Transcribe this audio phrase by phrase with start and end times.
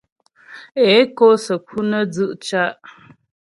[0.85, 2.73] É kǒ səku nə́ dzʉ' ca'.